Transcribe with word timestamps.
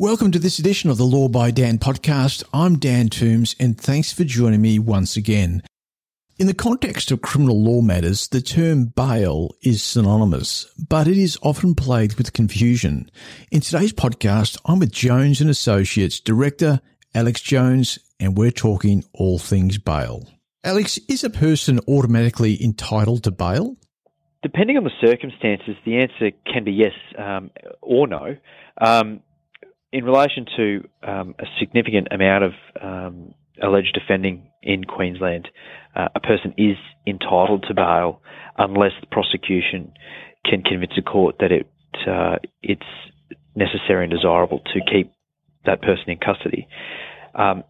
Welcome 0.00 0.30
to 0.30 0.38
this 0.38 0.60
edition 0.60 0.90
of 0.90 0.96
the 0.96 1.02
Law 1.02 1.26
by 1.26 1.50
Dan 1.50 1.78
podcast. 1.78 2.44
I'm 2.54 2.78
Dan 2.78 3.08
Toombs, 3.08 3.56
and 3.58 3.76
thanks 3.76 4.12
for 4.12 4.22
joining 4.22 4.62
me 4.62 4.78
once 4.78 5.16
again. 5.16 5.60
In 6.38 6.46
the 6.46 6.54
context 6.54 7.10
of 7.10 7.20
criminal 7.20 7.60
law 7.60 7.80
matters, 7.80 8.28
the 8.28 8.40
term 8.40 8.92
bail 8.94 9.56
is 9.60 9.82
synonymous, 9.82 10.72
but 10.88 11.08
it 11.08 11.18
is 11.18 11.36
often 11.42 11.74
plagued 11.74 12.16
with 12.16 12.32
confusion. 12.32 13.10
In 13.50 13.60
today's 13.60 13.92
podcast, 13.92 14.56
I'm 14.66 14.78
with 14.78 14.92
Jones 14.92 15.40
and 15.40 15.50
Associates 15.50 16.20
Director 16.20 16.80
Alex 17.12 17.40
Jones, 17.40 17.98
and 18.20 18.38
we're 18.38 18.52
talking 18.52 19.02
all 19.14 19.40
things 19.40 19.78
bail. 19.78 20.28
Alex, 20.62 21.00
is 21.08 21.24
a 21.24 21.30
person 21.30 21.80
automatically 21.88 22.62
entitled 22.62 23.24
to 23.24 23.32
bail? 23.32 23.76
Depending 24.44 24.76
on 24.76 24.84
the 24.84 24.92
circumstances, 25.04 25.74
the 25.84 25.96
answer 25.96 26.30
can 26.46 26.62
be 26.62 26.70
yes 26.70 26.92
um, 27.18 27.50
or 27.82 28.06
no. 28.06 28.36
Um, 28.80 29.22
in 29.92 30.04
relation 30.04 30.46
to 30.56 30.88
um, 31.02 31.34
a 31.38 31.44
significant 31.58 32.08
amount 32.10 32.44
of 32.44 32.52
um, 32.82 33.34
alleged 33.62 33.98
offending 34.02 34.50
in 34.62 34.84
Queensland, 34.84 35.48
uh, 35.96 36.08
a 36.14 36.20
person 36.20 36.54
is 36.58 36.76
entitled 37.06 37.64
to 37.68 37.74
bail 37.74 38.20
unless 38.56 38.92
the 39.00 39.06
prosecution 39.06 39.92
can 40.44 40.62
convince 40.62 40.92
a 40.98 41.02
court 41.02 41.36
that 41.40 41.52
it 41.52 41.66
uh, 42.06 42.36
it's 42.62 42.82
necessary 43.54 44.04
and 44.04 44.12
desirable 44.12 44.60
to 44.60 44.80
keep 44.90 45.12
that 45.64 45.80
person 45.80 46.04
in 46.08 46.18
custody. 46.18 46.68
Um, 47.34 47.64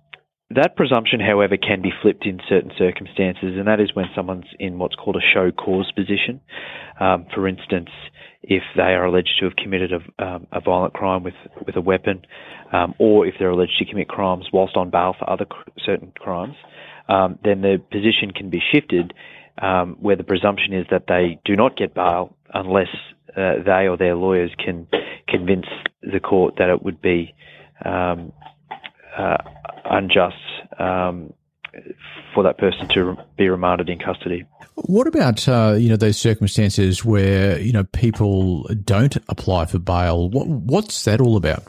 that 0.51 0.77
presumption, 0.77 1.21
however, 1.21 1.57
can 1.59 1.83
be 1.83 1.93
flipped 2.01 2.25
in 2.25 2.41
certain 2.49 2.73
circumstances, 2.79 3.57
and 3.59 3.67
that 3.67 3.81
is 3.81 3.95
when 3.95 4.07
someone's 4.17 4.47
in 4.59 4.79
what's 4.79 4.95
called 4.95 5.17
a 5.17 5.35
show 5.35 5.51
cause 5.51 5.93
position. 5.95 6.41
Um, 6.99 7.27
for 7.35 7.47
instance, 7.47 7.91
if 8.43 8.63
they 8.75 8.95
are 8.95 9.05
alleged 9.05 9.37
to 9.41 9.45
have 9.45 9.57
committed 9.57 9.93
a, 9.93 10.25
um, 10.25 10.47
a 10.51 10.61
violent 10.61 10.95
crime 10.95 11.23
with, 11.23 11.35
with 11.67 11.77
a 11.77 11.83
weapon, 11.83 12.23
um, 12.73 12.95
or 12.99 13.27
if 13.27 13.35
they're 13.39 13.51
alleged 13.51 13.79
to 13.79 13.85
commit 13.85 14.09
crimes 14.09 14.47
whilst 14.53 14.77
on 14.77 14.89
bail 14.91 15.15
for 15.19 15.29
other 15.29 15.45
certain 15.85 16.13
crimes, 16.19 16.55
um, 17.09 17.39
then 17.45 17.61
the 17.61 17.77
position 17.91 18.31
can 18.31 18.49
be 18.49 18.61
shifted 18.73 19.13
um, 19.61 19.97
where 20.01 20.17
the 20.17 20.25
presumption 20.25 20.73
is 20.73 20.87
that 20.91 21.05
they 21.09 21.39
do 21.45 21.57
not 21.57 21.77
get 21.77 21.95
bail 21.95 22.35
unless 22.55 22.89
uh, 23.37 23.55
they 23.65 23.87
or 23.87 23.97
their 23.99 24.15
lawyers 24.15 24.51
can 24.63 24.87
convince 25.29 25.67
the 26.03 26.21
court 26.21 26.55
that 26.59 26.71
it 26.71 26.83
would 26.83 27.03
be 27.03 27.35
um, 27.85 28.33
unjust 29.99 30.37
um, 30.79 31.33
for 32.35 32.43
that 32.43 32.59
person 32.59 32.89
to 32.89 33.17
be 33.37 33.49
remanded 33.49 33.89
in 33.89 33.99
custody. 33.99 34.45
What 34.75 35.07
about 35.07 35.49
uh, 35.49 35.77
you 35.79 35.89
know 35.89 35.97
those 35.97 36.17
circumstances 36.17 37.05
where 37.05 37.59
you 37.61 37.73
know 37.73 37.85
people 37.85 38.65
don't 38.85 39.17
apply 39.29 39.67
for 39.67 39.79
bail? 39.79 40.31
What 40.31 40.47
what's 40.47 41.05
that 41.05 41.21
all 41.21 41.37
about? 41.37 41.65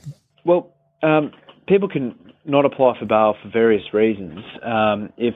Well, 0.46 0.74
um, 1.02 1.32
people 1.68 1.90
can 1.90 2.16
not 2.46 2.66
apply 2.66 3.00
for 3.00 3.06
bail 3.06 3.36
for 3.42 3.50
various 3.50 3.94
reasons. 3.94 4.40
Um, 4.64 5.12
if 5.18 5.34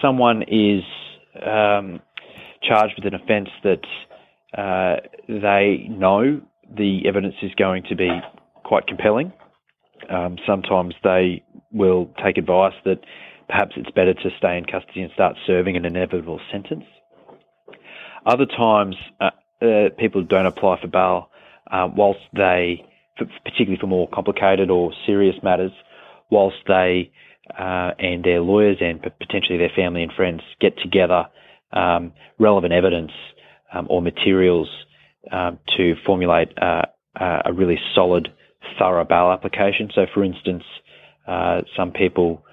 someone 0.00 0.42
is 0.42 0.82
um, 1.44 2.00
charged 2.62 2.94
with 2.96 3.12
an 3.12 3.20
offence 3.20 3.48
that 3.64 3.84
uh, 4.56 5.00
they 5.28 5.86
know 5.88 6.40
the 6.76 7.02
evidence 7.06 7.34
is 7.42 7.50
going 7.56 7.82
to 7.88 7.96
be 7.96 8.10
quite 8.64 8.86
compelling, 8.86 9.32
um, 10.08 10.36
sometimes 10.46 10.94
they 11.02 11.42
will 11.72 12.10
take 12.24 12.38
advice 12.38 12.74
that 12.84 13.00
perhaps 13.48 13.72
it's 13.76 13.90
better 13.90 14.14
to 14.14 14.30
stay 14.38 14.56
in 14.56 14.64
custody 14.64 15.02
and 15.02 15.12
start 15.12 15.36
serving 15.46 15.76
an 15.76 15.84
inevitable 15.84 16.40
sentence. 16.50 16.84
Other 18.24 18.46
times, 18.46 18.96
uh, 19.20 19.30
uh, 19.60 19.88
people 19.98 20.22
don't 20.22 20.46
apply 20.46 20.80
for 20.80 20.88
bail 20.88 21.30
uh, 21.70 21.88
whilst 21.94 22.20
they, 22.34 22.84
particularly 23.16 23.78
for 23.80 23.86
more 23.86 24.08
complicated 24.08 24.70
or 24.70 24.92
serious 25.06 25.36
matters, 25.42 25.72
whilst 26.30 26.56
they 26.66 27.10
uh, 27.58 27.90
and 27.98 28.24
their 28.24 28.40
lawyers 28.40 28.78
and 28.80 29.02
potentially 29.02 29.58
their 29.58 29.72
family 29.74 30.02
and 30.02 30.12
friends 30.12 30.40
get 30.60 30.78
together 30.78 31.24
um, 31.72 32.12
relevant 32.38 32.72
evidence 32.72 33.10
um, 33.74 33.86
or 33.90 34.00
materials 34.00 34.68
um, 35.30 35.58
to 35.76 35.94
formulate 36.06 36.48
uh, 36.60 36.82
a 37.16 37.52
really 37.52 37.78
solid, 37.94 38.28
thorough 38.78 39.04
bail 39.04 39.30
application. 39.32 39.90
So, 39.94 40.06
for 40.12 40.24
instance, 40.24 40.64
uh, 41.26 41.62
some 41.76 41.92
people 41.92 42.44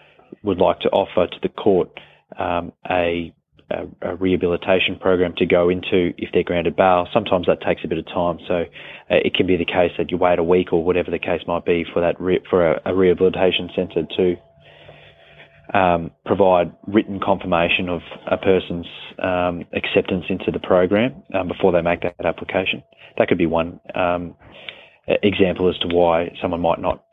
would 0.44 0.60
like 0.60 0.80
to 0.80 0.90
offer 0.90 1.28
to 1.28 1.38
the 1.42 1.50
court 1.50 1.90
um, 2.38 2.72
a, 2.90 3.34
a, 3.72 4.10
a, 4.10 4.16
rehabilitation 4.16 4.98
program 5.00 5.34
to 5.38 5.46
go 5.46 5.70
into 5.70 6.14
if 6.18 6.30
they're 6.34 6.44
granted 6.44 6.76
bail. 6.76 7.08
Sometimes 7.14 7.48
that 7.48 7.62
takes 7.62 7.82
a 7.84 7.88
bit 7.88 7.98
of 7.98 8.06
time, 8.06 8.38
so 8.48 8.66
uh, 9.10 9.16
it 9.26 9.34
can 9.34 9.48
be 9.48 9.58
the 9.58 9.66
case 9.66 9.92
that 9.98 10.12
you 10.12 10.18
wait 10.18 10.40
a 10.40 10.44
week 10.44 10.72
or 10.72 10.84
whatever 10.84 11.12
the 11.12 11.20
case 11.20 11.42
might 11.48 11.66
be 11.66 11.86
for 11.92 12.02
that 12.02 12.20
re- 12.22 12.44
for 12.50 12.74
a, 12.74 12.82
a, 12.86 12.96
rehabilitation 12.96 13.70
centre 13.76 14.04
to 14.16 14.36
um, 15.78 16.12
provide 16.26 16.72
written 16.88 17.20
confirmation 17.20 17.90
of 17.90 18.02
a 18.32 18.38
person's 18.38 18.88
um, 19.22 19.66
acceptance 19.74 20.26
into 20.30 20.52
the 20.52 20.60
program 20.60 21.24
um, 21.34 21.48
before 21.48 21.72
they 21.72 21.82
make 21.82 22.02
that 22.02 22.26
application. 22.26 22.84
That 23.18 23.28
could 23.28 23.38
be 23.38 23.46
one 23.46 23.80
um, 23.94 24.36
example 25.08 25.70
as 25.70 25.78
to 25.80 25.88
why 25.88 26.36
someone 26.42 26.62
might 26.62 26.80
not 26.80 27.04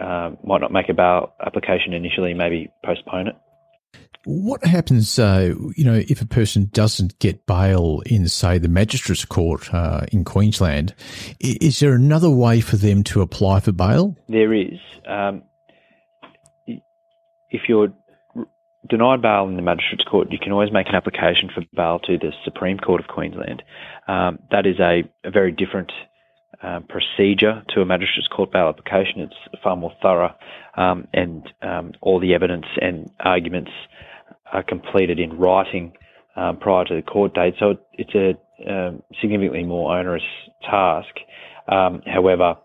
uh, 0.00 0.30
might 0.44 0.60
not 0.60 0.72
make 0.72 0.88
a 0.88 0.94
bail 0.94 1.32
application 1.44 1.92
initially, 1.92 2.34
maybe 2.34 2.70
postpone 2.84 3.28
it. 3.28 3.36
What 4.24 4.62
happens, 4.64 5.18
uh, 5.18 5.54
you 5.76 5.84
know, 5.84 5.94
if 5.94 6.20
a 6.20 6.26
person 6.26 6.68
doesn't 6.72 7.18
get 7.20 7.46
bail 7.46 8.02
in, 8.04 8.28
say, 8.28 8.58
the 8.58 8.68
magistrates' 8.68 9.24
court 9.24 9.72
uh, 9.72 10.04
in 10.12 10.24
Queensland? 10.24 10.94
Is 11.40 11.80
there 11.80 11.94
another 11.94 12.28
way 12.28 12.60
for 12.60 12.76
them 12.76 13.02
to 13.04 13.22
apply 13.22 13.60
for 13.60 13.72
bail? 13.72 14.14
There 14.28 14.52
is. 14.52 14.78
Um, 15.06 15.42
if 16.66 17.62
you're 17.66 17.88
denied 18.88 19.22
bail 19.22 19.48
in 19.48 19.56
the 19.56 19.62
magistrates' 19.62 20.04
court, 20.04 20.28
you 20.30 20.38
can 20.38 20.52
always 20.52 20.72
make 20.72 20.88
an 20.88 20.94
application 20.94 21.48
for 21.54 21.62
bail 21.74 21.98
to 22.00 22.18
the 22.18 22.32
Supreme 22.44 22.78
Court 22.78 23.00
of 23.00 23.08
Queensland. 23.08 23.62
Um, 24.06 24.38
that 24.50 24.66
is 24.66 24.78
a, 24.80 25.02
a 25.24 25.30
very 25.30 25.52
different 25.52 25.92
um, 26.62 26.84
procedure 26.84 27.62
to 27.70 27.80
a 27.80 27.86
magistrate's 27.86 28.28
court 28.28 28.52
bail 28.52 28.68
application. 28.68 29.20
It's 29.20 29.62
far 29.62 29.76
more 29.76 29.92
thorough, 30.02 30.34
um, 30.76 31.08
and 31.12 31.48
um, 31.62 31.92
all 32.00 32.20
the 32.20 32.34
evidence 32.34 32.66
and 32.80 33.10
arguments 33.20 33.70
are 34.52 34.62
completed 34.62 35.18
in 35.18 35.38
writing 35.38 35.92
um, 36.36 36.58
prior 36.58 36.84
to 36.84 36.94
the 36.94 37.02
court 37.02 37.34
date. 37.34 37.54
So 37.58 37.78
it's 37.94 38.14
a 38.14 38.34
um, 38.70 39.02
significantly 39.20 39.64
more 39.64 39.96
onerous 39.96 40.22
task. 40.62 41.14
Um, 41.68 42.02
however, 42.06 42.56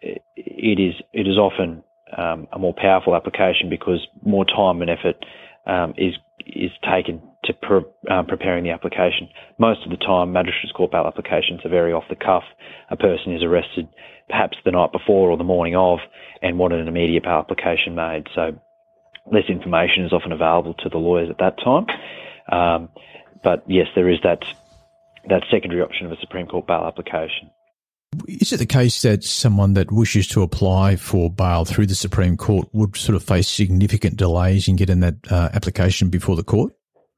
it, 0.00 0.22
it 0.36 0.80
is 0.80 0.94
it 1.12 1.26
is 1.26 1.38
often 1.38 1.82
a 2.16 2.58
more 2.58 2.74
powerful 2.74 3.16
application 3.16 3.68
because 3.70 4.06
more 4.24 4.44
time 4.44 4.82
and 4.82 4.90
effort 4.90 5.24
is 5.96 6.14
is 6.46 6.70
taken 6.82 7.22
to 7.44 7.52
pre- 7.52 8.10
um, 8.10 8.26
preparing 8.26 8.64
the 8.64 8.70
application. 8.70 9.28
Most 9.58 9.80
of 9.84 9.90
the 9.90 9.96
time, 9.96 10.32
magistrates 10.32 10.72
court 10.72 10.92
bail 10.92 11.06
applications 11.06 11.60
are 11.64 11.70
very 11.70 11.92
off 11.92 12.04
the 12.08 12.16
cuff. 12.16 12.44
A 12.90 12.96
person 12.96 13.34
is 13.34 13.42
arrested 13.42 13.88
perhaps 14.28 14.56
the 14.64 14.70
night 14.70 14.92
before 14.92 15.30
or 15.30 15.36
the 15.36 15.44
morning 15.44 15.76
of 15.76 15.98
and 16.42 16.58
wanted 16.58 16.80
an 16.80 16.88
immediate 16.88 17.22
bail 17.22 17.38
application 17.38 17.94
made. 17.94 18.24
So 18.34 18.58
less 19.30 19.44
information 19.48 20.04
is 20.04 20.12
often 20.12 20.32
available 20.32 20.74
to 20.74 20.88
the 20.88 20.98
lawyers 20.98 21.30
at 21.30 21.38
that 21.38 21.58
time. 21.62 21.86
Um, 22.50 22.88
but 23.42 23.64
yes, 23.66 23.86
there 23.94 24.08
is 24.08 24.18
that 24.22 24.44
that 25.28 25.42
secondary 25.50 25.80
option 25.80 26.06
of 26.06 26.12
a 26.12 26.16
Supreme 26.20 26.46
Court 26.46 26.66
bail 26.66 26.84
application. 26.86 27.50
Is 28.28 28.52
it 28.52 28.58
the 28.58 28.66
case 28.66 29.02
that 29.02 29.24
someone 29.24 29.74
that 29.74 29.90
wishes 29.90 30.26
to 30.28 30.42
apply 30.42 30.96
for 30.96 31.30
bail 31.30 31.64
through 31.64 31.86
the 31.86 31.94
Supreme 31.94 32.36
Court 32.36 32.68
would 32.72 32.96
sort 32.96 33.16
of 33.16 33.22
face 33.22 33.48
significant 33.48 34.16
delays 34.16 34.68
in 34.68 34.76
getting 34.76 35.00
that 35.00 35.14
uh, 35.30 35.48
application 35.52 36.10
before 36.10 36.36
the 36.36 36.44
court? 36.44 36.72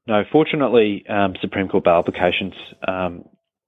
No, 0.07 0.23
fortunately, 0.31 1.05
um, 1.09 1.35
Supreme 1.41 1.67
Court 1.67 1.83
bail 1.83 1.99
applications 1.99 2.53
um, 2.87 3.25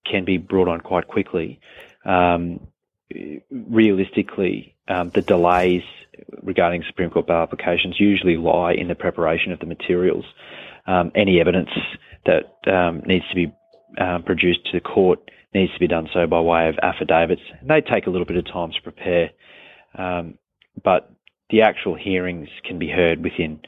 can 0.10 0.24
be 0.24 0.38
brought 0.38 0.70
on 0.70 0.80
quite 0.80 1.08
quickly. 1.08 1.60
Um, 2.06 2.68
realistically, 3.52 4.75
um, 4.88 5.10
the 5.10 5.22
delays 5.22 5.84
regarding 6.42 6.84
Supreme 6.88 7.10
Court 7.10 7.28
bail 7.28 7.38
applications 7.38 8.00
usually 8.00 8.38
lie 8.38 8.74
in 8.74 8.88
the 8.88 8.96
preparation 8.96 9.52
of 9.52 9.60
the 9.60 9.66
materials. 9.66 10.24
Um, 10.88 11.12
any 11.13 11.42
evidence 11.42 11.69
that 12.25 12.54
um, 12.72 13.02
needs 13.06 13.28
to 13.30 13.36
be 13.36 13.54
produced 14.25 14.66
to 14.66 14.72
the 14.74 14.80
court 14.80 15.19
needs 15.54 15.74
to 15.74 15.80
be 15.80 15.88
done 15.88 16.08
so 16.13 16.25
by 16.25 16.40
way 16.40 16.69
of 16.69 16.75
affidavits. 16.81 17.42
And 17.60 17.69
They 17.69 17.81
take 17.81 18.08
a 18.08 18.10
little 18.10 18.25
bit 18.25 18.38
of 18.38 18.46
time 18.46 18.72
to 18.72 18.81
prepare, 18.81 19.31
but 20.84 21.12
the 21.50 21.62
actual 21.63 21.96
hearings 21.96 22.48
can 22.63 22.80
be 22.80 22.88
heard 22.88 23.24
within 23.24 23.60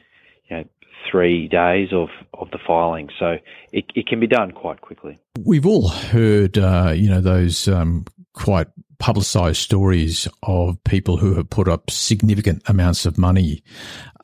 you 0.48 0.56
know, 0.56 0.64
three 1.10 1.48
days 1.48 1.88
of, 1.92 2.08
of 2.34 2.50
the 2.50 2.58
filing. 2.66 3.08
So 3.18 3.36
it, 3.72 3.84
it 3.94 4.06
can 4.06 4.20
be 4.20 4.26
done 4.26 4.52
quite 4.52 4.80
quickly. 4.80 5.18
We've 5.38 5.66
all 5.66 5.88
heard, 5.88 6.58
uh, 6.58 6.92
you 6.94 7.08
know, 7.08 7.20
those 7.20 7.68
um, 7.68 8.04
quite 8.34 8.68
publicised 8.98 9.60
stories 9.60 10.28
of 10.44 10.82
people 10.84 11.16
who 11.16 11.34
have 11.34 11.50
put 11.50 11.66
up 11.66 11.90
significant 11.90 12.62
amounts 12.66 13.04
of 13.04 13.18
money 13.18 13.62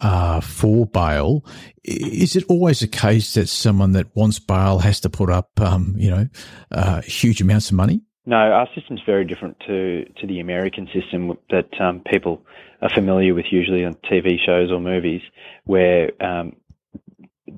uh, 0.01 0.41
for 0.41 0.87
bail. 0.87 1.45
Is 1.83 2.37
it 2.37 2.45
always 2.49 2.81
the 2.81 2.87
case 2.87 3.35
that 3.35 3.49
someone 3.49 3.93
that 3.93 4.15
wants 4.15 4.39
bail 4.39 4.79
has 4.79 5.01
to 5.01 5.11
put 5.11 5.31
up, 5.31 5.61
um, 5.61 5.95
you 5.99 6.11
know, 6.11 6.29
uh, 6.71 7.03
huge 7.03 7.41
amounts 7.41 7.71
of 7.71 7.77
money? 7.77 8.03
No, 8.25 8.37
our 8.37 8.69
system's 8.75 9.01
very 9.05 9.25
different 9.25 9.57
to, 9.67 10.05
to 10.21 10.27
the 10.27 10.39
American 10.39 10.87
system 10.93 11.37
that 11.51 11.81
um, 11.81 12.03
people 12.09 12.43
are 12.83 12.91
familiar 12.91 13.35
with 13.35 13.47
usually 13.51 13.85
on 13.85 13.95
TV 13.95 14.37
shows 14.45 14.71
or 14.71 14.81
movies, 14.81 15.23
where 15.65 16.11
um, 16.23 16.55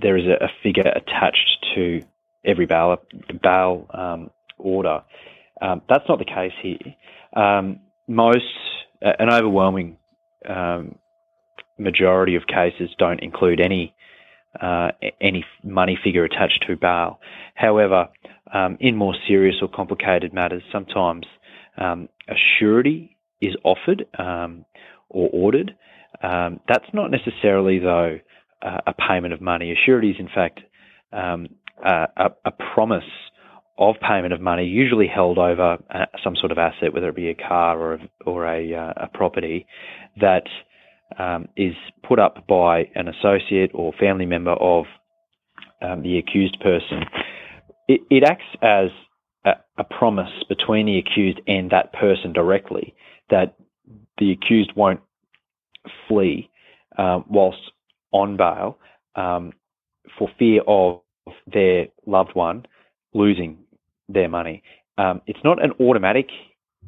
there 0.00 0.16
is 0.16 0.24
a, 0.26 0.44
a, 0.44 0.48
figure 0.62 0.82
attached 0.82 1.66
to 1.74 2.02
every 2.44 2.66
bail, 2.66 2.98
bail 3.42 3.86
um, 3.92 4.30
order. 4.58 5.02
Um, 5.60 5.82
that's 5.88 6.04
not 6.08 6.18
the 6.18 6.24
case 6.24 6.52
here. 6.62 6.94
Um, 7.34 7.80
most, 8.08 8.44
uh, 9.04 9.12
an 9.18 9.30
overwhelming 9.30 9.96
um, 10.48 10.96
majority 11.78 12.36
of 12.36 12.46
cases 12.46 12.90
don't 12.98 13.20
include 13.20 13.60
any 13.60 13.94
uh, 14.60 14.90
any 15.20 15.44
money 15.62 15.96
figure 16.02 16.24
attached 16.24 16.64
to 16.66 16.76
bail. 16.76 17.20
However, 17.54 18.08
um, 18.52 18.76
in 18.80 18.96
more 18.96 19.14
serious 19.28 19.56
or 19.62 19.68
complicated 19.68 20.34
matters, 20.34 20.62
sometimes 20.72 21.24
a 21.78 22.34
surety 22.58 23.16
is 23.40 23.54
offered 23.62 24.06
or 24.18 25.28
ordered. 25.32 25.76
Um, 26.22 26.60
that's 26.68 26.86
not 26.92 27.10
necessarily, 27.10 27.78
though, 27.78 28.18
a 28.62 28.92
payment 28.92 29.32
of 29.32 29.40
money. 29.40 29.72
A 29.72 29.74
surety 29.86 30.10
is, 30.10 30.16
in 30.18 30.28
fact, 30.28 30.60
um, 31.12 31.48
a, 31.84 32.30
a, 32.44 32.50
promise 32.74 33.04
of 33.78 33.96
payment 34.06 34.32
of 34.32 34.40
money, 34.40 34.66
usually 34.66 35.06
held 35.06 35.38
over 35.38 35.78
uh, 35.92 36.04
some 36.22 36.36
sort 36.36 36.52
of 36.52 36.58
asset, 36.58 36.92
whether 36.92 37.08
it 37.08 37.16
be 37.16 37.30
a 37.30 37.34
car 37.34 37.80
or 37.80 37.94
a, 37.94 37.98
or 38.26 38.46
a, 38.46 38.74
uh, 38.74 38.92
a 39.04 39.08
property, 39.08 39.66
that 40.20 40.44
um, 41.18 41.48
is 41.56 41.74
put 42.06 42.18
up 42.18 42.46
by 42.46 42.88
an 42.94 43.08
associate 43.08 43.70
or 43.74 43.92
family 43.98 44.26
member 44.26 44.52
of 44.52 44.84
um, 45.82 46.02
the 46.02 46.18
accused 46.18 46.58
person. 46.60 47.04
It, 47.88 48.02
it 48.10 48.22
acts 48.22 48.44
as 48.62 48.90
a, 49.44 49.52
a, 49.78 49.84
promise 49.84 50.30
between 50.48 50.86
the 50.86 50.98
accused 50.98 51.40
and 51.46 51.70
that 51.70 51.92
person 51.94 52.32
directly 52.32 52.94
that 53.30 53.54
the 54.18 54.32
accused 54.32 54.72
won't 54.76 55.00
flee 56.06 56.50
uh, 56.98 57.20
whilst 57.28 57.58
on 58.12 58.36
bail 58.36 58.78
um, 59.16 59.52
for 60.18 60.28
fear 60.38 60.62
of 60.66 61.00
their 61.52 61.86
loved 62.06 62.34
one 62.34 62.66
losing 63.14 63.58
their 64.08 64.28
money. 64.28 64.62
Um, 64.98 65.22
it's 65.26 65.38
not 65.44 65.62
an 65.62 65.72
automatic 65.80 66.28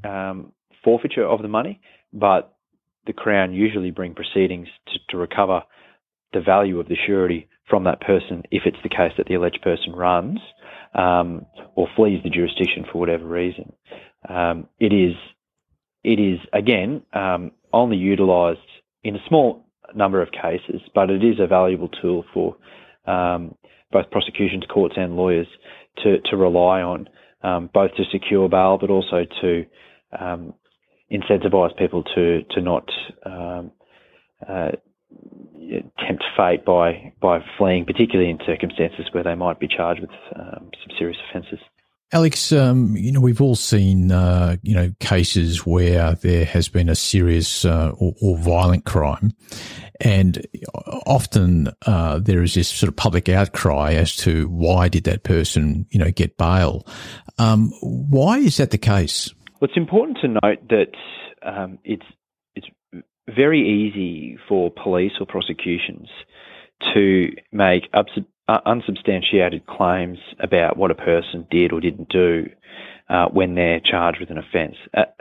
um, 0.05 0.53
forfeiture 0.85 1.27
of 1.27 1.43
the 1.43 1.49
money, 1.49 1.81
but 2.13 2.57
the 3.07 3.13
Crown 3.13 3.53
usually 3.53 3.91
bring 3.91 4.15
proceedings 4.15 4.69
to, 4.89 4.99
to, 5.11 5.17
recover 5.17 5.63
the 6.33 6.41
value 6.41 6.79
of 6.79 6.89
the 6.89 6.97
surety 7.07 7.49
from 7.69 7.85
that 7.85 8.01
person 8.01 8.43
if 8.51 8.63
it's 8.65 8.77
the 8.83 8.89
case 8.89 9.13
that 9.17 9.27
the 9.27 9.35
alleged 9.35 9.61
person 9.63 9.93
runs 9.93 10.39
um, 10.95 11.47
or 11.75 11.89
flees 11.97 12.21
the 12.23 12.31
jurisdiction 12.31 12.85
for 12.91 12.99
whatever 12.99 13.25
reason. 13.25 13.73
Um, 14.29 14.69
it 14.79 14.93
is 14.93 15.15
it 16.05 16.21
is 16.21 16.39
again 16.53 17.03
um, 17.13 17.53
only 17.73 17.97
utilised 17.97 18.61
in 19.05 19.17
a 19.17 19.29
small 19.29 19.65
number 19.95 20.23
of 20.23 20.29
cases, 20.33 20.81
but 20.95 21.11
it 21.11 21.25
is 21.25 21.41
a 21.41 21.47
valuable 21.47 21.89
tool 21.89 22.25
for 22.33 22.57
um, 23.07 23.55
both 23.91 24.11
prosecutions, 24.11 24.65
courts, 24.73 24.95
and 24.97 25.17
lawyers 25.17 25.47
to, 26.03 26.19
to 26.31 26.37
rely 26.37 26.81
on, 26.83 27.09
um, 27.43 27.71
both 27.73 27.95
to 27.97 28.05
secure 28.11 28.49
bail, 28.49 28.79
but 28.81 28.91
also 28.91 29.25
to 29.41 29.65
um, 30.19 30.55
incentivise 31.13 31.77
people 31.77 32.03
to 32.03 32.43
to 32.51 32.61
not 32.61 32.89
um, 33.27 33.71
uh, 34.49 34.71
tempt 36.07 36.25
fate 36.37 36.65
by 36.65 37.13
by 37.21 37.39
fleeing, 37.59 37.85
particularly 37.85 38.31
in 38.31 38.39
circumstances 38.47 39.07
where 39.13 39.25
they 39.25 39.35
might 39.35 39.61
be 39.61 39.69
charged 39.69 40.01
with 40.01 40.11
um, 40.37 40.71
some 40.81 40.97
serious 40.99 41.19
offences. 41.29 41.59
Alex, 42.15 42.53
um, 42.53 42.95
you 42.95 43.11
know 43.11 43.21
we've 43.21 43.41
all 43.41 43.55
seen 43.55 44.13
uh, 44.13 44.57
you 44.63 44.75
know 44.75 44.93
cases 45.01 45.65
where 45.65 46.15
there 46.17 46.45
has 46.45 46.69
been 46.69 46.91
a 46.91 46.95
serious 46.95 47.65
uh, 47.65 47.93
or, 47.97 48.13
or, 48.21 48.37
violent 48.37 48.85
crime, 48.85 49.33
and 49.99 50.47
often 51.07 51.71
uh, 51.87 52.19
there 52.19 52.43
is 52.43 52.53
this 52.53 52.69
sort 52.69 52.89
of 52.89 52.97
public 52.97 53.31
outcry 53.31 53.95
as 53.95 54.15
to 54.15 54.47
why 54.49 54.89
did 54.89 55.05
that 55.05 55.23
person 55.23 55.87
you 55.91 55.99
know 55.99 56.11
get 56.11 56.37
bail. 56.37 56.87
Um, 57.39 57.73
why 57.81 58.39
is 58.39 58.59
that 58.59 58.73
the 58.73 58.79
case? 58.79 59.33
Well, 59.61 59.71
it's 59.71 59.79
important 59.79 60.19
to 60.21 60.29
note 60.29 60.69
that 60.69 60.93
um, 61.43 61.79
it's 61.83 62.05
it's 62.55 62.69
very 63.27 63.67
easy 63.67 64.39
for 64.49 64.71
police 64.71 65.13
or 65.19 65.25
prosecutions 65.25 66.09
to 66.95 67.31
make 67.53 67.85
uh, 68.49 68.59
unsubstantiated 68.67 69.67
claims 69.67 70.19
about 70.41 70.77
what 70.77 70.91
a 70.91 70.95
person 70.95 71.47
did 71.51 71.73
or 71.73 71.81
didn't 71.81 72.09
do 72.09 72.49
uh, 73.09 73.27
when 73.29 73.55
they're 73.55 73.81
charged 73.81 74.21
with 74.21 74.31
an 74.31 74.39
offence. 74.39 74.77
At, 74.95 75.17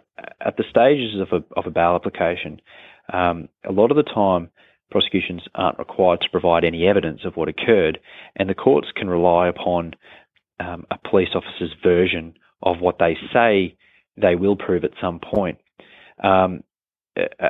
at, 0.46 0.58
the 0.58 0.64
stages 0.70 1.20
of 1.20 1.28
a, 1.32 1.60
of 1.60 1.66
a 1.68 1.72
bail 1.72 1.96
application, 1.96 2.62
um, 3.12 3.50
a 3.68 3.72
lot 3.72 3.92
of 3.92 3.98
the 3.98 4.04
time 4.04 4.50
prosecutions 4.90 5.42
aren't 5.56 5.80
required 5.80 6.22
to 6.22 6.30
provide 6.30 6.64
any 6.64 6.88
evidence 6.88 7.22
of 7.24 7.36
what 7.36 7.48
occurred, 7.48 8.00
and 8.36 8.50
the 8.50 8.56
courts 8.56 8.88
can 8.96 9.10
rely 9.10 9.48
upon 9.48 9.94
um, 10.60 10.86
a 10.92 10.98
police 11.10 11.30
officer's 11.34 11.74
version 11.84 12.34
of 12.62 12.80
what 12.80 13.00
they 13.00 13.18
say 13.34 13.76
they 14.18 14.36
will 14.36 14.56
prove 14.56 14.84
at 14.84 14.92
some 15.00 15.20
point. 15.20 15.58
Um, 16.24 16.64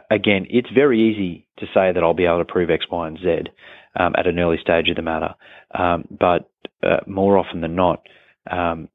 again, 0.10 0.48
it's 0.50 0.70
very 0.74 1.02
easy 1.02 1.46
to 1.58 1.66
say 1.74 1.92
that 1.92 2.04
I'll 2.04 2.14
be 2.14 2.26
able 2.26 2.40
to 2.40 2.46
prove 2.46 2.70
X, 2.70 2.86
Y, 2.90 3.08
and 3.08 3.18
Z 3.18 3.52
um, 3.96 4.14
at 4.18 4.28
an 4.28 4.40
early 4.40 4.58
stage 4.62 4.90
of 4.90 4.96
the 4.96 5.02
matter, 5.02 5.36
um, 5.74 6.06
but 6.10 6.50
uh, 6.84 6.98
more 7.08 7.38
often 7.38 7.62
than 7.62 7.76
not, 7.76 8.02
um, 8.50 8.90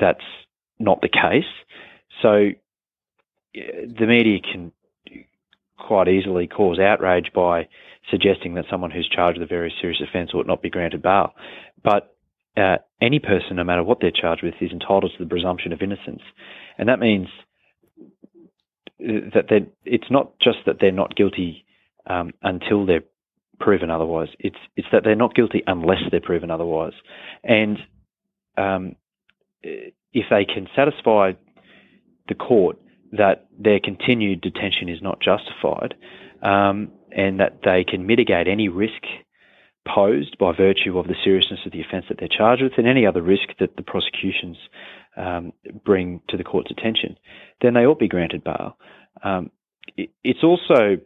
that's 0.00 0.24
not 0.78 1.00
the 1.00 1.08
case. 1.08 1.44
So 2.22 2.50
the 3.54 4.06
media 4.06 4.38
can 4.40 4.72
quite 5.78 6.08
easily 6.08 6.46
cause 6.46 6.78
outrage 6.78 7.30
by 7.34 7.68
suggesting 8.10 8.54
that 8.54 8.64
someone 8.70 8.90
who's 8.90 9.08
charged 9.08 9.38
with 9.38 9.48
a 9.48 9.54
very 9.54 9.72
serious 9.80 10.00
offence 10.06 10.30
ought 10.34 10.46
not 10.46 10.62
be 10.62 10.70
granted 10.70 11.02
bail. 11.02 11.32
But 11.82 12.14
uh, 12.56 12.76
any 13.00 13.18
person, 13.18 13.56
no 13.56 13.64
matter 13.64 13.82
what 13.82 13.98
they're 14.00 14.10
charged 14.10 14.42
with, 14.42 14.54
is 14.60 14.70
entitled 14.70 15.12
to 15.16 15.24
the 15.24 15.28
presumption 15.28 15.72
of 15.72 15.82
innocence, 15.82 16.22
and 16.78 16.88
that 16.88 17.00
means 17.00 17.28
that 18.98 19.66
it's 19.84 20.10
not 20.10 20.38
just 20.40 20.58
that 20.66 20.76
they're 20.80 20.92
not 20.92 21.16
guilty 21.16 21.64
um, 22.06 22.32
until 22.42 22.86
they're 22.86 23.02
proven 23.58 23.90
otherwise. 23.90 24.28
It's 24.38 24.58
it's 24.76 24.88
that 24.92 25.02
they're 25.04 25.14
not 25.14 25.34
guilty 25.34 25.62
unless 25.66 26.02
they're 26.10 26.20
proven 26.20 26.50
otherwise, 26.50 26.92
and 27.42 27.78
um, 28.56 28.96
if 29.62 30.26
they 30.30 30.44
can 30.44 30.68
satisfy 30.76 31.32
the 32.28 32.34
court 32.34 32.78
that 33.12 33.46
their 33.58 33.80
continued 33.80 34.40
detention 34.40 34.88
is 34.88 35.00
not 35.02 35.20
justified, 35.20 35.94
um, 36.42 36.90
and 37.12 37.40
that 37.40 37.60
they 37.64 37.84
can 37.84 38.06
mitigate 38.06 38.48
any 38.48 38.68
risk 38.68 39.02
posed 39.86 40.38
by 40.38 40.50
virtue 40.56 40.98
of 40.98 41.06
the 41.06 41.14
seriousness 41.22 41.60
of 41.66 41.72
the 41.72 41.80
offence 41.80 42.06
that 42.08 42.18
they're 42.18 42.28
charged 42.28 42.62
with, 42.62 42.72
and 42.78 42.86
any 42.86 43.06
other 43.06 43.22
risk 43.22 43.48
that 43.60 43.76
the 43.76 43.82
prosecutions 43.82 44.56
um, 45.16 45.52
bring 45.84 46.20
to 46.28 46.36
the 46.36 46.44
court's 46.44 46.70
attention, 46.70 47.16
then 47.60 47.74
they 47.74 47.86
ought 47.86 47.98
be 47.98 48.08
granted 48.08 48.42
bail. 48.42 48.76
Um, 49.22 49.50
it, 49.96 50.10
it's 50.24 50.42
also 50.42 50.98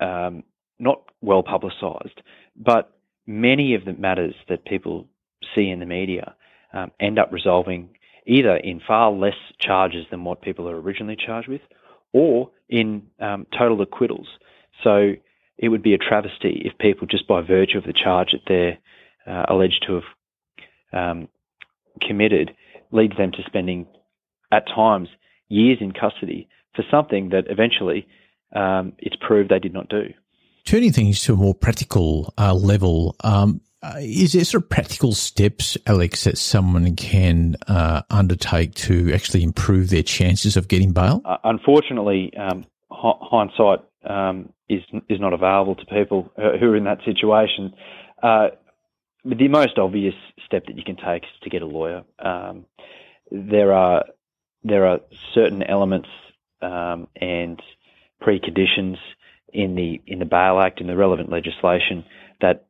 um, 0.00 0.42
not 0.78 1.02
well 1.20 1.42
publicised, 1.42 2.22
but 2.56 2.92
many 3.26 3.74
of 3.74 3.84
the 3.84 3.92
matters 3.92 4.34
that 4.48 4.64
people 4.64 5.06
see 5.54 5.68
in 5.68 5.80
the 5.80 5.86
media 5.86 6.34
um, 6.72 6.90
end 7.00 7.18
up 7.18 7.32
resolving 7.32 7.90
either 8.26 8.56
in 8.56 8.80
far 8.86 9.10
less 9.10 9.36
charges 9.58 10.04
than 10.10 10.24
what 10.24 10.42
people 10.42 10.68
are 10.68 10.78
originally 10.78 11.16
charged 11.16 11.48
with, 11.48 11.62
or 12.12 12.50
in 12.68 13.02
um, 13.20 13.46
total 13.56 13.80
acquittals. 13.80 14.28
So 14.84 15.14
it 15.56 15.68
would 15.68 15.82
be 15.82 15.94
a 15.94 15.98
travesty 15.98 16.62
if 16.64 16.76
people, 16.78 17.06
just 17.06 17.26
by 17.26 17.40
virtue 17.40 17.78
of 17.78 17.84
the 17.84 17.92
charge 17.92 18.32
that 18.32 18.42
they're 18.46 18.78
uh, 19.26 19.46
alleged 19.48 19.84
to 19.86 19.94
have 19.94 20.02
um, 20.92 21.28
committed, 22.00 22.52
leads 22.92 23.16
them 23.16 23.32
to 23.32 23.42
spending, 23.46 23.86
at 24.52 24.66
times, 24.66 25.08
years 25.48 25.78
in 25.80 25.92
custody 25.92 26.48
for 26.74 26.84
something 26.90 27.30
that 27.30 27.44
eventually 27.48 28.06
um, 28.54 28.92
it's 28.98 29.16
proved 29.20 29.50
they 29.50 29.58
did 29.58 29.74
not 29.74 29.88
do. 29.88 30.12
Turning 30.68 30.92
things 30.92 31.22
to 31.22 31.32
a 31.32 31.36
more 31.36 31.54
practical 31.54 32.34
uh, 32.36 32.52
level, 32.52 33.16
um, 33.24 33.62
uh, 33.82 33.94
is 34.00 34.34
there 34.34 34.44
sort 34.44 34.62
of 34.62 34.68
practical 34.68 35.14
steps, 35.14 35.78
Alex, 35.86 36.24
that 36.24 36.36
someone 36.36 36.94
can 36.94 37.56
uh, 37.68 38.02
undertake 38.10 38.74
to 38.74 39.10
actually 39.14 39.42
improve 39.42 39.88
their 39.88 40.02
chances 40.02 40.58
of 40.58 40.68
getting 40.68 40.92
bail? 40.92 41.22
Uh, 41.24 41.38
unfortunately, 41.42 42.34
um, 42.36 42.66
hindsight 42.90 43.78
um, 44.04 44.52
is 44.68 44.82
is 45.08 45.18
not 45.18 45.32
available 45.32 45.74
to 45.74 45.86
people 45.86 46.30
who 46.36 46.66
are 46.66 46.76
in 46.76 46.84
that 46.84 46.98
situation. 47.02 47.72
Uh, 48.22 48.48
the 49.24 49.48
most 49.48 49.78
obvious 49.78 50.14
step 50.44 50.66
that 50.66 50.76
you 50.76 50.84
can 50.84 50.96
take 50.96 51.22
is 51.22 51.40
to 51.44 51.48
get 51.48 51.62
a 51.62 51.66
lawyer. 51.66 52.04
Um, 52.18 52.66
there 53.30 53.72
are 53.72 54.04
there 54.64 54.84
are 54.84 55.00
certain 55.32 55.62
elements 55.62 56.10
um, 56.60 57.08
and 57.16 57.58
preconditions 58.20 58.98
in 59.52 59.74
the 59.74 60.00
in 60.06 60.18
the 60.18 60.24
Bail 60.24 60.60
Act 60.60 60.80
in 60.80 60.86
the 60.86 60.96
relevant 60.96 61.30
legislation 61.30 62.04
that 62.40 62.66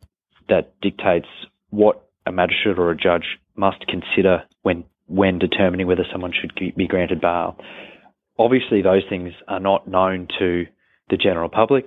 that 0.48 0.80
dictates 0.80 1.28
what 1.70 2.08
a 2.26 2.32
magistrate 2.32 2.78
or 2.78 2.90
a 2.90 2.96
judge 2.96 3.38
must 3.56 3.84
consider 3.86 4.44
when 4.62 4.84
when 5.06 5.38
determining 5.38 5.86
whether 5.86 6.04
someone 6.12 6.32
should 6.38 6.52
be 6.76 6.86
granted 6.86 7.20
bail. 7.20 7.56
Obviously, 8.38 8.82
those 8.82 9.02
things 9.08 9.32
are 9.48 9.58
not 9.58 9.88
known 9.88 10.28
to 10.38 10.64
the 11.10 11.16
general 11.16 11.48
public, 11.48 11.86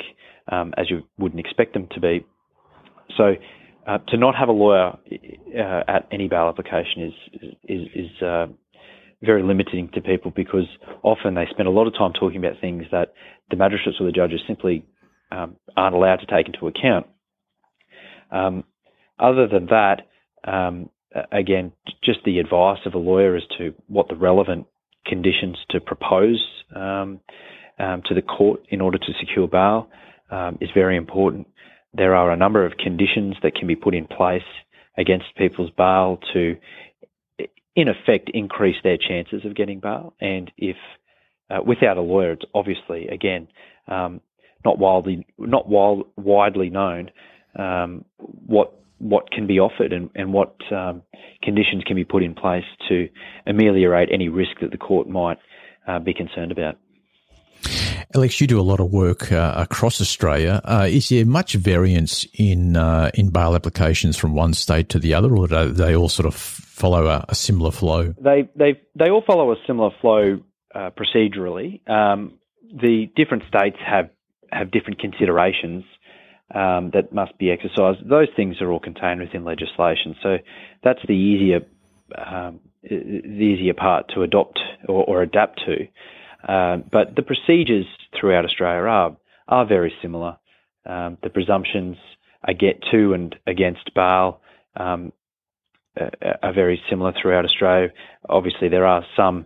um, 0.51 0.74
as 0.75 0.89
you 0.89 1.03
wouldn't 1.17 1.39
expect 1.39 1.74
them 1.74 1.88
to 1.91 2.00
be. 2.00 2.25
So, 3.15 3.36
uh, 3.88 4.00
to 4.10 4.17
not 4.17 4.36
have 4.36 4.50
a 4.50 4.51
lawyer 4.51 4.98
uh, 5.57 5.83
at 5.88 6.07
any 6.12 6.27
bail 6.27 6.50
application 6.50 7.03
is 7.03 7.53
is, 7.63 7.88
is 7.95 8.21
uh, 8.21 8.48
very 9.22 9.44
limiting 9.44 9.90
to 9.94 10.01
people 10.01 10.32
because 10.36 10.66
often 11.04 11.36
they 11.36 11.46
spend 11.51 11.68
a 11.68 11.72
lot 11.72 11.88
of 11.88 11.94
time 11.94 12.12
talking 12.13 12.38
about 12.38 12.60
things 12.60 12.86
that 12.92 13.13
the 13.50 13.56
magistrates 13.56 13.98
or 14.00 14.06
the 14.06 14.12
judges 14.12 14.42
simply 14.48 14.86
um, 15.32 15.56
aren't 15.78 15.96
allowed 15.96 16.18
to 16.18 16.25
take 16.25 16.48
into 16.48 16.68
account. 16.68 17.06
Um, 18.32 18.63
other 19.20 19.48
than 19.48 19.68
that, 19.68 20.08
um, 20.44 20.90
again, 21.32 21.72
just 22.04 22.20
the 22.25 22.40
advice 22.40 22.80
of 22.86 22.94
a 22.94 22.98
lawyer 22.98 23.36
as 23.36 23.44
to 23.58 23.74
what 23.88 24.08
the 24.08 24.16
relevant 24.16 24.66
conditions 25.06 25.58
to 25.70 25.80
propose 25.80 26.44
um, 26.75 27.20
um, 27.80 28.01
to 28.08 28.13
the 28.16 28.22
court 28.22 28.62
in 28.70 28.82
order 28.82 28.98
to 28.98 29.13
secure 29.20 29.48
bail 29.48 29.90
um, 30.30 30.58
is 30.62 30.70
very 30.74 30.98
important. 30.98 31.48
There 31.94 32.16
are 32.16 32.32
a 32.32 32.38
number 32.38 32.66
of 32.66 32.74
conditions 32.78 33.36
that 33.44 33.56
can 33.56 33.68
be 33.68 33.75
put 33.75 33.94
in 33.94 34.08
place 34.08 34.42
against 34.98 35.25
people's 35.38 35.72
bail 35.78 36.20
to, 36.34 36.56
in 37.75 37.88
effect, 37.88 38.30
increase 38.34 38.78
their 38.84 38.98
chances 38.98 39.46
of 39.46 39.56
getting 39.56 39.80
bail. 39.80 40.13
And 40.20 40.51
if 40.58 40.78
uh, 41.50 41.60
without 41.66 41.98
a 41.98 42.01
lawyer, 42.01 42.34
it's 42.34 42.46
obviously 42.54 43.08
again 43.08 43.48
um, 43.88 44.22
not 44.66 44.78
wildly 44.78 45.25
not 45.38 45.68
wild, 45.68 46.08
widely 46.18 46.70
known 46.70 47.12
um, 47.58 48.06
what 48.18 48.78
what 49.00 49.32
can 49.32 49.48
be 49.48 49.60
offered 49.60 49.94
and, 49.94 50.10
and 50.13 50.32
what 50.32 50.56
um, 50.72 51.01
conditions 51.42 51.84
can 51.86 51.96
be 51.96 52.06
put 52.06 52.22
in 52.22 52.36
place 52.36 52.63
to 52.88 53.10
ameliorate 53.48 54.10
any 54.13 54.30
risk 54.30 54.51
that 54.62 54.72
the 54.72 54.78
court 54.78 55.10
might 55.10 55.40
uh, 55.88 55.98
be 55.98 56.13
concerned 56.13 56.51
about. 56.51 56.78
Alex, 58.13 58.41
you 58.41 58.48
do 58.48 58.60
a 58.60 58.62
lot 58.62 58.80
of 58.80 58.91
work 58.91 59.32
uh, 59.32 59.53
across 59.56 60.01
Australia. 60.01 60.62
Uh, 60.65 60.88
is 60.89 61.10
there 61.10 61.25
much 61.25 61.53
variance 61.53 62.25
in 62.34 62.75
uh, 62.75 63.10
in 63.13 63.30
bail 63.30 63.56
applications 63.56 64.18
from 64.18 64.36
one 64.36 64.53
state 64.53 64.89
to 64.89 65.00
the 65.00 65.13
other, 65.13 65.34
or 65.36 65.48
do 65.48 65.72
they 65.72 65.96
all 65.96 66.10
sort 66.10 66.25
of 66.25 66.36
follow 66.36 67.08
a, 67.08 67.25
a 67.30 67.36
similar 67.36 67.72
flow? 67.72 68.13
They 68.20 68.50
they 68.56 68.82
they 68.96 69.10
all 69.10 69.24
follow 69.25 69.51
a 69.51 69.56
similar 69.65 69.91
flow 70.01 70.39
uh, 70.75 70.89
procedurally. 70.91 71.88
Um, 71.89 72.39
the 72.74 73.10
different 73.15 73.44
states 73.48 73.77
have 73.86 74.10
have 74.51 74.72
different 74.72 75.00
considerations 75.00 75.86
um, 76.53 76.91
that 76.94 77.13
must 77.13 77.38
be 77.38 77.50
exercised. 77.50 78.00
Those 78.10 78.27
things 78.36 78.62
are 78.62 78.72
all 78.72 78.80
contained 78.80 79.22
within 79.22 79.46
legislation, 79.46 80.15
so 80.22 80.38
that's 80.84 81.00
the 81.08 81.13
easier 81.13 81.62
um, 82.18 82.60
the 82.84 83.56
easier 83.56 83.74
part 83.74 84.12
to 84.15 84.24
adopt 84.24 84.60
or, 84.88 85.03
or 85.06 85.22
adapt 85.22 85.62
to. 85.65 85.88
Uh, 86.48 86.77
but 86.91 87.15
the 87.15 87.21
procedures 87.21 87.86
throughout 88.19 88.45
Australia 88.45 88.81
are 88.81 89.17
are 89.48 89.65
very 89.65 89.93
similar. 90.01 90.38
Um, 90.86 91.17
the 91.21 91.29
presumptions 91.29 91.98
I 92.43 92.53
get 92.53 92.81
to 92.91 93.13
and 93.13 93.36
against 93.45 93.93
bail 93.93 94.41
um, 94.75 95.12
are 95.98 96.53
very 96.53 96.81
similar 96.89 97.13
throughout 97.21 97.45
Australia. 97.45 97.89
Obviously, 98.29 98.69
there 98.69 98.86
are 98.86 99.03
some 99.15 99.45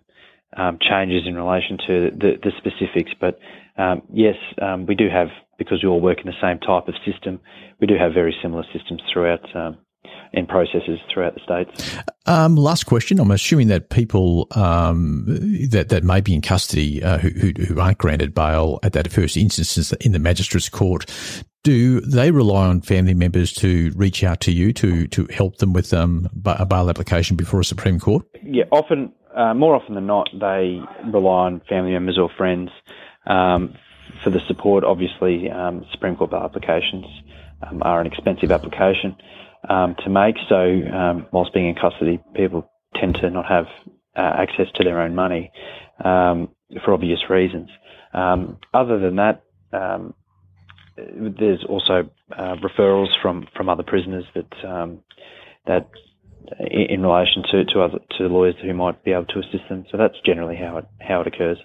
um, 0.55 0.77
changes 0.79 1.23
in 1.25 1.35
relation 1.35 1.77
to 1.87 2.11
the, 2.11 2.33
the 2.41 2.51
specifics, 2.57 3.11
but 3.19 3.39
um, 3.77 4.03
yes, 4.13 4.35
um, 4.61 4.85
we 4.85 4.95
do 4.95 5.09
have 5.09 5.27
because 5.57 5.83
we 5.83 5.89
all 5.89 6.01
work 6.01 6.19
in 6.19 6.27
the 6.27 6.41
same 6.41 6.59
type 6.59 6.87
of 6.87 6.95
system. 7.05 7.39
We 7.79 7.87
do 7.87 7.95
have 7.97 8.13
very 8.13 8.35
similar 8.41 8.63
systems 8.73 9.01
throughout 9.11 9.43
um, 9.55 9.77
and 10.33 10.47
processes 10.47 10.99
throughout 11.11 11.33
the 11.33 11.41
states. 11.41 11.97
Um, 12.25 12.55
last 12.55 12.85
question. 12.85 13.19
I'm 13.19 13.31
assuming 13.31 13.67
that 13.67 13.89
people 13.89 14.47
um, 14.51 15.25
that 15.69 15.89
that 15.89 16.03
may 16.03 16.21
be 16.21 16.33
in 16.33 16.41
custody 16.41 17.03
uh, 17.03 17.17
who, 17.17 17.29
who, 17.29 17.51
who 17.65 17.79
aren't 17.79 17.97
granted 17.97 18.33
bail 18.33 18.79
at 18.83 18.93
that 18.93 19.11
first 19.11 19.37
instance 19.37 19.93
in 19.93 20.11
the 20.11 20.19
magistrates' 20.19 20.69
court. 20.69 21.05
Do 21.63 21.99
they 22.01 22.29
rely 22.29 22.67
on 22.67 22.81
family 22.81 23.15
members 23.15 23.51
to 23.53 23.91
reach 23.95 24.23
out 24.23 24.39
to 24.41 24.51
you 24.51 24.71
to 24.73 25.07
to 25.07 25.27
help 25.33 25.57
them 25.57 25.73
with 25.73 25.93
um, 25.93 26.29
a 26.45 26.65
bail 26.65 26.89
application 26.89 27.35
before 27.35 27.61
a 27.61 27.65
Supreme 27.65 27.99
Court? 27.99 28.23
Yeah, 28.43 28.65
often, 28.71 29.13
uh, 29.35 29.53
more 29.53 29.75
often 29.75 29.95
than 29.95 30.05
not, 30.05 30.29
they 30.33 30.79
rely 31.11 31.45
on 31.45 31.61
family 31.67 31.91
members 31.91 32.19
or 32.19 32.29
friends 32.37 32.69
um, 33.25 33.73
for 34.23 34.29
the 34.29 34.41
support. 34.41 34.83
Obviously, 34.83 35.49
um, 35.49 35.85
Supreme 35.91 36.15
Court 36.15 36.29
bail 36.29 36.41
applications 36.43 37.05
um, 37.63 37.81
are 37.81 37.99
an 37.99 38.05
expensive 38.05 38.51
application 38.51 39.15
um, 39.69 39.95
to 40.03 40.09
make. 40.09 40.35
So, 40.49 40.55
um, 40.55 41.27
whilst 41.31 41.53
being 41.53 41.69
in 41.69 41.75
custody, 41.75 42.19
people 42.35 42.69
tend 42.99 43.15
to 43.15 43.29
not 43.29 43.45
have 43.45 43.65
uh, 44.15 44.33
access 44.37 44.67
to 44.75 44.83
their 44.83 45.01
own 45.01 45.15
money 45.15 45.51
um, 46.03 46.49
for 46.83 46.93
obvious 46.93 47.19
reasons. 47.29 47.69
Um, 48.13 48.57
other 48.73 48.99
than 48.99 49.17
that, 49.17 49.43
um, 49.73 50.13
there's 50.97 51.65
also 51.67 52.09
uh, 52.37 52.55
referrals 52.55 53.09
from, 53.21 53.47
from 53.55 53.69
other 53.69 53.83
prisoners 53.83 54.23
that 54.33 54.99
that 55.67 55.89
in, 56.59 57.01
relation 57.01 57.43
to 57.51 57.65
to 57.65 57.81
other 57.81 57.99
to 58.17 58.27
lawyers 58.27 58.55
who 58.61 58.73
might 58.73 59.03
be 59.03 59.11
able 59.11 59.25
to 59.25 59.39
assist 59.39 59.67
them. 59.69 59.85
So 59.91 59.97
that's 59.97 60.15
generally 60.25 60.55
how 60.55 60.77
it 60.77 60.85
how 60.99 61.21
it 61.21 61.27
occurs. 61.27 61.57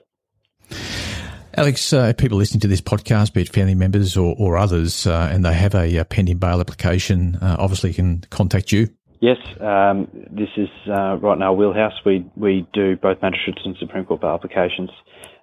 Alex, 1.54 1.92
uh, 1.92 2.12
people 2.12 2.38
listening 2.38 2.61
to 2.61 2.69
this 2.69 2.80
podcast, 2.80 3.33
be 3.33 3.42
it 3.42 3.49
family 3.49 3.75
members 3.75 4.16
or, 4.16 4.35
or 4.38 4.57
others, 4.57 5.07
uh, 5.07 5.28
and 5.33 5.45
they 5.45 5.52
have 5.52 5.75
a, 5.75 5.97
a 5.97 6.04
pending 6.04 6.38
bail 6.38 6.61
application, 6.61 7.37
uh, 7.37 7.57
obviously 7.59 7.92
can 7.92 8.25
contact 8.30 8.73
you. 8.73 8.88
Yes, 9.21 9.37
um, 9.61 10.09
this 10.30 10.49
is 10.57 10.69
uh, 10.88 11.16
right 11.16 11.38
now 11.38 11.52
wheelhouse. 11.52 11.92
We 12.07 12.25
we 12.37 12.66
do 12.73 12.97
both 12.97 13.21
magistrates 13.21 13.61
and 13.64 13.76
Supreme 13.78 14.07
Court 14.07 14.21
bail 14.23 14.30
applications 14.30 14.90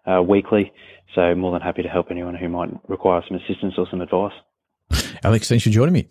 uh, 0.06 0.24
weekly, 0.24 0.72
so 1.14 1.36
more 1.36 1.52
than 1.52 1.62
happy 1.62 1.84
to 1.84 1.90
help 1.90 2.08
anyone 2.10 2.34
who 2.34 2.50
might 2.50 2.70
require 2.88 3.22
some 3.28 3.38
assistance 3.38 3.76
or 3.78 3.86
some 3.92 4.02
advice. 4.02 4.34
Alex, 5.24 5.48
thanks 5.48 5.64
for 5.64 5.70
joining 5.70 5.94
me. 5.94 6.10